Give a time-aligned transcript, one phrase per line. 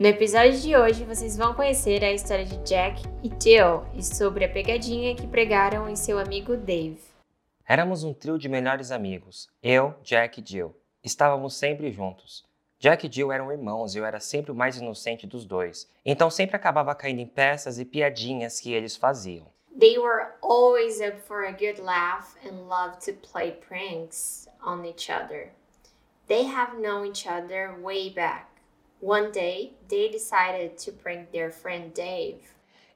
[0.00, 4.46] No episódio de hoje, vocês vão conhecer a história de Jack e Jill e sobre
[4.46, 7.02] a pegadinha que pregaram em seu amigo Dave.
[7.68, 10.74] Éramos um trio de melhores amigos, eu, Jack e Jill.
[11.04, 12.46] Estávamos sempre juntos.
[12.78, 16.30] Jack e Jill eram irmãos e eu era sempre o mais inocente dos dois, então
[16.30, 19.48] sempre acabava caindo em peças e piadinhas que eles faziam.
[19.78, 25.12] They were always up for a good laugh and loved to play pranks on each
[25.12, 25.50] other.
[26.26, 28.46] They have known each other way back.
[29.02, 32.42] One day, they decided to prank their friend Dave.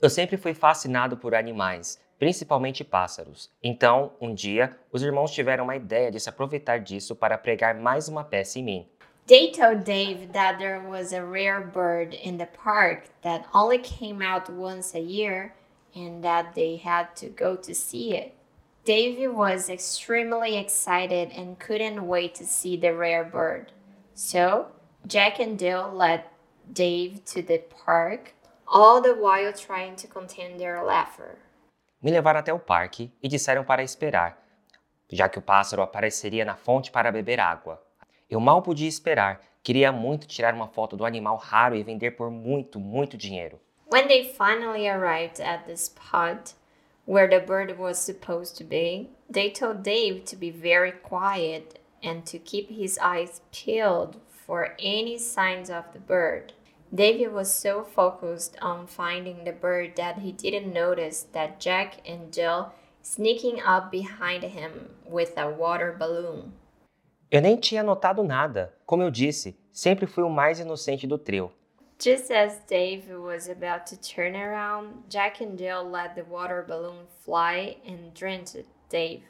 [0.00, 3.50] Eu sempre fui fascinado por animais, principalmente pássaros.
[3.60, 8.06] Então, um dia, os irmãos tiveram uma ideia de se aproveitar disso para pregar mais
[8.06, 8.88] uma peça em mim.
[9.26, 14.22] They told Dave that there was a rare bird in the park that only came
[14.22, 15.52] out once a year
[15.94, 18.34] and that they had to go to see it.
[18.84, 23.72] Dave was extremely excited and couldn't wait to see the rare bird.
[24.14, 24.68] So,
[25.06, 26.24] Jack and Jill led
[26.70, 28.34] Dave to the park,
[28.66, 31.38] all the while trying to contain their laughter.
[32.02, 34.38] Me levaram até o parque e disseram para esperar,
[35.10, 37.82] já que o pássaro apareceria na fonte para beber água.
[38.28, 42.30] Eu mal podia esperar, queria muito tirar uma foto do animal raro e vender por
[42.30, 43.58] muito, muito dinheiro.
[43.90, 46.54] When they finally arrived at the spot
[47.06, 52.20] where the bird was supposed to be, they told Dave to be very quiet and
[52.30, 54.18] to keep his eyes peeled
[54.48, 56.54] for any signs of the bird.
[56.92, 62.32] David was so focused on finding the bird that he didn't notice that Jack and
[62.32, 66.54] Jill sneaking up behind him with a water balloon.
[67.30, 68.72] Eu nem tinha notado nada.
[68.86, 71.52] Como eu disse, sempre fui o mais inocente do trio.
[71.98, 77.06] Just as Dave was about to turn around, Jack and Jill let the water balloon
[77.22, 79.24] fly and drenched Dave.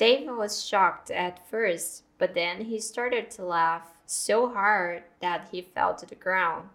[0.00, 5.60] Dave was shocked at first, but then he started to laugh so hard that he
[5.60, 6.70] fell to the ground.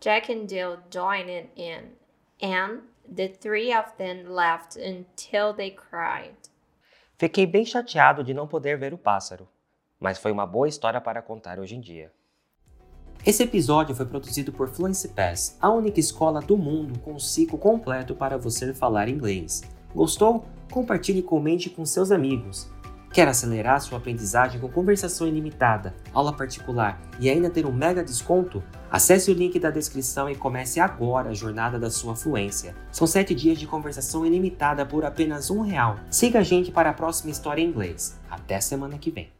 [0.00, 1.96] Jack and Jill joined in,
[2.40, 6.36] and the three of them laughed until they cried.
[7.18, 9.48] Fiquei bem chateado de não poder ver o pássaro,
[9.98, 12.12] mas foi uma boa história para contar hoje em dia.
[13.26, 17.58] Esse episódio foi produzido por Fluency Pass, a única escola do mundo com um ciclo
[17.58, 19.62] completo para você falar inglês.
[19.92, 20.44] Gostou?
[20.70, 22.70] Compartilhe e comente com seus amigos.
[23.12, 28.62] Quer acelerar sua aprendizagem com conversação ilimitada, aula particular e ainda ter um mega desconto?
[28.88, 32.74] Acesse o link da descrição e comece agora a jornada da sua fluência.
[32.92, 35.96] São 7 dias de conversação ilimitada por apenas um real.
[36.08, 38.16] Siga a gente para a próxima história em inglês.
[38.30, 39.32] Até semana que vem.